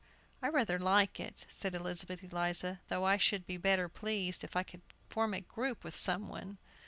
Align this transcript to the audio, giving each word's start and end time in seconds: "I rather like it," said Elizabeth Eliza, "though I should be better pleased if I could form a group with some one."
"I 0.41 0.49
rather 0.49 0.79
like 0.79 1.19
it," 1.19 1.45
said 1.47 1.75
Elizabeth 1.75 2.23
Eliza, 2.23 2.79
"though 2.87 3.03
I 3.05 3.17
should 3.17 3.45
be 3.45 3.57
better 3.57 3.87
pleased 3.87 4.43
if 4.43 4.55
I 4.55 4.63
could 4.63 4.81
form 5.11 5.35
a 5.35 5.41
group 5.41 5.83
with 5.83 5.95
some 5.95 6.27
one." 6.27 6.57